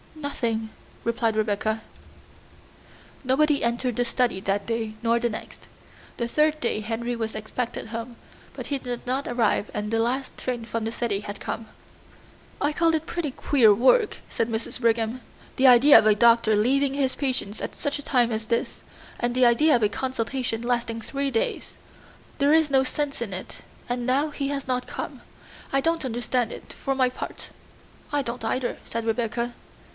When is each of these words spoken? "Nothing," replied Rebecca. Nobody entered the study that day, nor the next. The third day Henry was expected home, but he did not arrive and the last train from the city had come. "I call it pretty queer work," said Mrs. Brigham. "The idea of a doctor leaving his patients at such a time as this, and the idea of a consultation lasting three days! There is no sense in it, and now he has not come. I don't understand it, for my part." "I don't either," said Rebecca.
"Nothing," 0.15 0.69
replied 1.03 1.35
Rebecca. 1.35 1.81
Nobody 3.23 3.63
entered 3.63 3.95
the 3.95 4.05
study 4.05 4.39
that 4.41 4.65
day, 4.65 4.93
nor 5.03 5.19
the 5.19 5.29
next. 5.29 5.61
The 6.17 6.27
third 6.27 6.59
day 6.59 6.79
Henry 6.81 7.15
was 7.15 7.35
expected 7.35 7.87
home, 7.87 8.15
but 8.53 8.67
he 8.67 8.77
did 8.79 9.05
not 9.07 9.27
arrive 9.27 9.69
and 9.75 9.89
the 9.91 9.99
last 9.99 10.35
train 10.37 10.65
from 10.65 10.85
the 10.85 10.91
city 10.91 11.21
had 11.21 11.39
come. 11.39 11.67
"I 12.59 12.71
call 12.73 12.93
it 12.95 13.05
pretty 13.07 13.29
queer 13.31 13.73
work," 13.73 14.17
said 14.29 14.47
Mrs. 14.47 14.79
Brigham. 14.81 15.21
"The 15.57 15.67
idea 15.67 15.97
of 15.99 16.05
a 16.07 16.15
doctor 16.15 16.55
leaving 16.55 16.95
his 16.95 17.15
patients 17.15 17.61
at 17.61 17.75
such 17.75 17.97
a 17.99 18.03
time 18.03 18.31
as 18.31 18.47
this, 18.47 18.81
and 19.19 19.33
the 19.35 19.45
idea 19.45 19.75
of 19.75 19.83
a 19.83 19.89
consultation 19.89 20.61
lasting 20.63 21.01
three 21.01 21.29
days! 21.31 21.75
There 22.39 22.53
is 22.53 22.71
no 22.71 22.83
sense 22.83 23.21
in 23.21 23.33
it, 23.33 23.57
and 23.87 24.07
now 24.07 24.29
he 24.29 24.47
has 24.49 24.67
not 24.67 24.87
come. 24.87 25.21
I 25.71 25.79
don't 25.81 26.05
understand 26.05 26.51
it, 26.51 26.73
for 26.73 26.95
my 26.95 27.09
part." 27.09 27.49
"I 28.11 28.23
don't 28.23 28.43
either," 28.45 28.77
said 28.85 29.05
Rebecca. 29.05 29.53